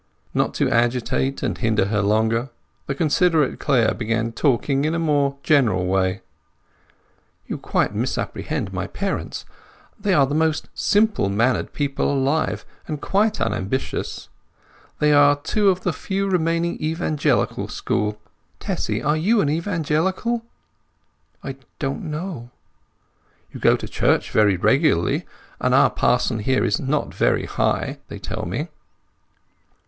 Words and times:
Not 0.33 0.55
to 0.55 0.67
agitate 0.67 1.43
and 1.43 1.55
hinder 1.55 1.85
her 1.85 2.01
longer, 2.01 2.49
the 2.87 2.95
considerate 2.95 3.59
Clare 3.59 3.93
began 3.93 4.31
talking 4.31 4.83
in 4.83 4.95
a 4.95 4.97
more 4.97 5.37
general 5.43 5.85
way: 5.85 6.21
"You 7.45 7.59
quite 7.59 7.93
misapprehend 7.93 8.73
my 8.73 8.87
parents. 8.87 9.45
They 9.99 10.15
are 10.15 10.25
the 10.25 10.33
most 10.33 10.69
simple 10.73 11.29
mannered 11.29 11.71
people 11.71 12.11
alive, 12.11 12.65
and 12.87 12.99
quite 12.99 13.39
unambitious. 13.39 14.27
They 14.97 15.13
are 15.13 15.35
two 15.35 15.69
of 15.69 15.81
the 15.81 15.93
few 15.93 16.27
remaining 16.27 16.81
Evangelical 16.83 17.67
school. 17.67 18.19
Tessy, 18.59 19.03
are 19.03 19.15
you 19.17 19.39
an 19.39 19.49
Evangelical?" 19.51 20.43
"I 21.43 21.57
don't 21.77 22.05
know." 22.05 22.49
"You 23.51 23.59
go 23.59 23.77
to 23.77 23.87
church 23.87 24.31
very 24.31 24.57
regularly, 24.57 25.27
and 25.59 25.75
our 25.75 25.91
parson 25.91 26.39
here 26.39 26.63
is 26.65 26.79
not 26.79 27.13
very 27.13 27.45
High, 27.45 27.99
they 28.07 28.17
tell 28.17 28.47
me." 28.47 28.69